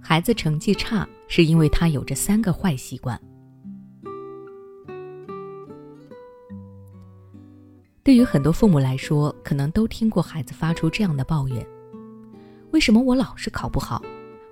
[0.00, 3.20] 孩子成绩差是因为他有着三个坏习惯。
[8.02, 11.64] 对于很多父母来说，可能都听过孩子发出这样的抱怨
[12.72, 14.02] ：“为什么我老是考不好？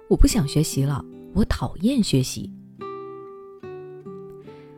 [0.09, 1.05] 我不想学习了，
[1.35, 2.53] 我讨厌学习。”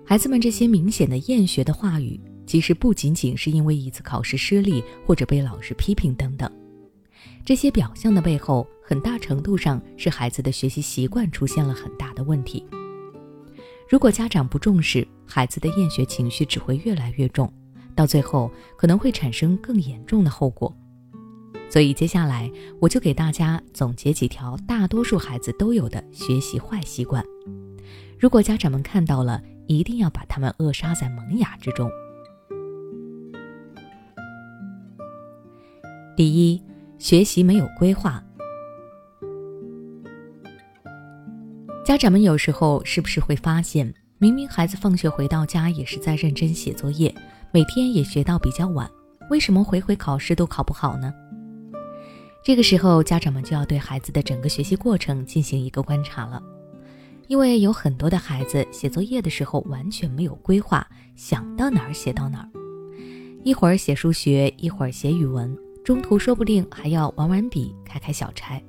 [0.07, 6.51] 孩子们这些明显的厌学的话语，其实不仅仅是因为一次考试失利或者被老师批评等等，
[7.45, 12.67] 这些表象的背后，很大程度上是孩子的学习习惯出现了很大的问题。
[13.89, 17.49] 如果家长不重视，孩子的厌学情绪只会越来越重。
[17.95, 20.77] 到最后可能会产生更严重的后果，
[21.69, 22.51] 所以接下来
[22.81, 27.25] 我就给大家总结几条大多数孩子都有的学习坏习惯。
[28.19, 31.89] 如果家长们看到了，一定要把他们扼杀在萌芽之中。
[36.17, 36.61] 第一，
[36.99, 38.21] 学习没有规划。
[41.91, 47.13] 家长们有时候是不是会发现，明明孩子放学回到家也是在认真写作业？
[47.51, 48.89] 每天也学到比较晚，
[49.29, 51.13] 为什么回回考试都考不好呢？
[52.45, 56.41] 这个时候，家长们就要对孩子的整个学习过程进行一个观察了，
[57.27, 62.49] 因为有很多的孩子写作业的时候完全没有规划，想到哪儿写到哪儿，
[63.43, 68.63] 一会儿写数学，一会儿写语文，中途说不定还要玩玩笔、开开小差，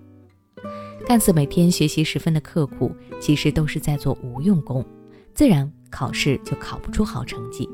[1.06, 4.86] 看似每天学习十分的刻苦，其实都是在做无用功，
[5.34, 7.68] 自然考试就考不出好成绩。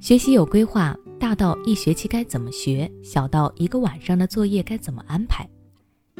[0.00, 5.48] 学习有规划，大到一学期该怎么学，小到一个晚上的作业该怎么安排，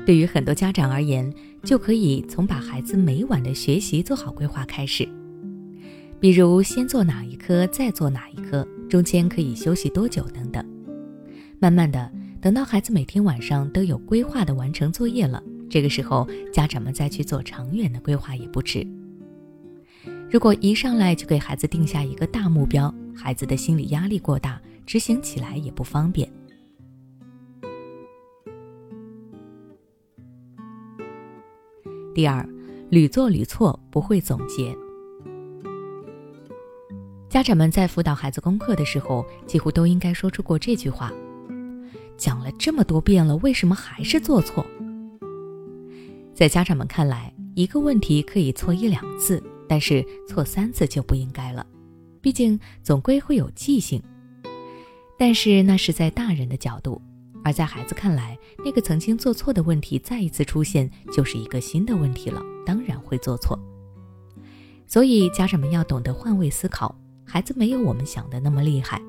[0.04, 1.32] 对于很多家长而言，
[1.64, 5.08] 就可以从把孩子每晚的学习做好规划开始。
[6.20, 10.64] 比如先做哪一科，再做哪一科，中间可以休息多久等等。
[11.58, 12.10] 慢慢的，
[12.42, 15.40] 等到孩子每天晚上都有规划的完成作业了，
[15.70, 18.84] 这个时候家长们再去做长远的规划也不迟。
[20.28, 26.28] 如果一上来就给孩子定下一个大目标，孩子的心理压力过大，执行起来也不方便。
[32.12, 32.44] 第二，
[32.90, 34.76] 屡做屡错，不会总结。
[37.28, 41.12] 家长们在辅导孩子功课的时候，几乎都应该说出过这句话
[42.22, 44.64] ：“讲了这么多遍了，为什么还是做错？”
[46.32, 51.66] 在家长们看来，一个问题可以错一两次，但是错三次就不应该了。
[52.20, 54.00] 毕竟总归会有记性，
[55.18, 57.02] 但是那是在大人的角度，
[57.42, 63.58] 而在孩子看来，那个曾经做错的问题再一次出现，就是一个新的问题了，当然会做错。
[64.86, 66.94] 所以家长们要懂得换位思考，
[67.24, 69.02] 孩子没有我们想的那么厉害。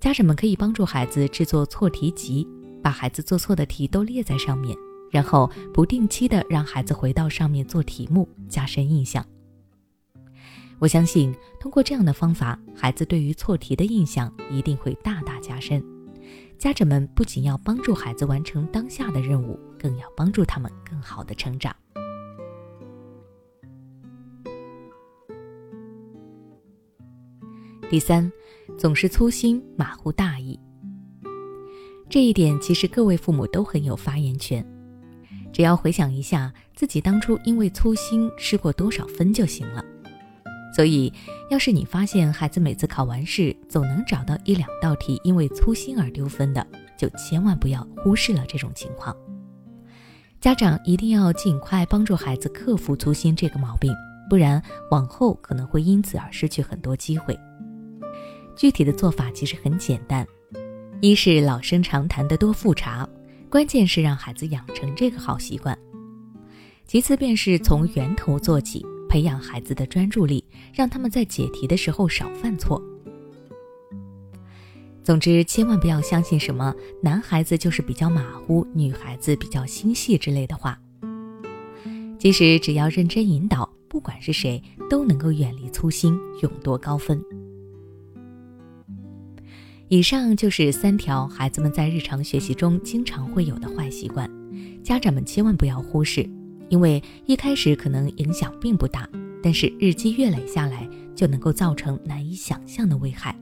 [0.00, 2.46] 家长们可以帮助孩子制作错题集，
[2.80, 4.76] 把孩子做错的题都列在上面，
[5.10, 9.24] 然后不定期的让孩子回到上面做题目，加深印象。
[10.78, 15.82] 我相信，通过这样的方法，孩子对于错题的印象一定会大大加深。
[16.56, 21.74] 家长们不仅要帮助孩子完成当下的任务，更要帮助他们更好的成长。
[27.90, 28.30] 第三，
[28.76, 30.60] 总是粗心、马虎大意。
[32.10, 34.62] 这一点其实各位父母都很有发言权，
[35.54, 39.82] 只要回想一下自己当初因为粗心失过多少分就行了。
[40.76, 41.10] 所以，
[41.50, 46.64] 要是你发现孩子每次考完试总能找到一两道题因为粗心而丢分的，
[46.98, 49.16] 就千万不要忽视了这种情况。
[50.42, 53.90] 家长一定要尽快帮助孩子克服粗心这个毛病，
[54.28, 57.34] 不然往后可能会因此而失去很多机会。
[58.58, 60.26] 具体的做法其实很简单：
[61.00, 63.08] 一是老生常谈的多复查，
[63.48, 65.72] 关键是让孩子养成这个好习惯；
[66.84, 68.84] 其次便是从源头做起。
[69.08, 72.82] 培养孩子的专注力，让他们在解题的时候少犯错。
[75.02, 80.78] 总之，千万不要相信什么男孩子就是比较马虎，女孩子比较心细之类的话。
[82.18, 87.18] 其实，只要认真引导，不管是谁都能够远离粗心，勇夺高分。
[89.90, 94.30] 以上就是三条孩子们在日常学习中经常会有的坏习惯，
[94.82, 96.28] 家长们千万不要忽视。
[96.68, 99.08] 因为一开始可能影响并不大，
[99.42, 103.34] 但是日积月累下来，就能够造成难以想象的危害。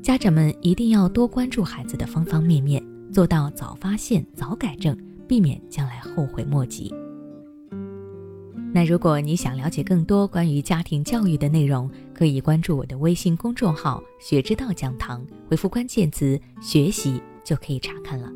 [0.00, 2.80] 家长们一定要多关注孩子的方方面面，
[3.12, 4.96] 做到早发现、早改正，
[5.26, 6.94] 避免将来后悔莫及。
[8.72, 18.30] 那如果你想了解更多关于家庭教育的内容，可以关注我的微信公众号“学之道讲堂”，回复关键词“学习”就可以查看了。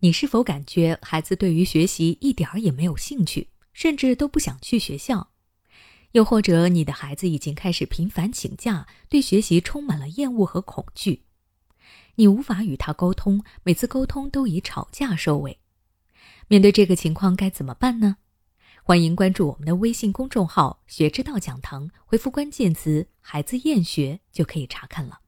[0.00, 5.28] 你是否感觉孩子对于学习一点儿也没有兴趣，甚至都不想去学校？
[6.12, 11.25] 又或者你的孩子已经开始频繁请假，对学习充满了厌恶和恐惧？
[12.16, 15.58] 你无法与他沟通，每次沟通都以吵架收尾。
[16.48, 18.16] 面对这个情况该怎么办呢？
[18.82, 25.20] 欢迎关注我们的微信公众号“学之道讲堂”，回复关键词“孩子厌学”就可以查看了。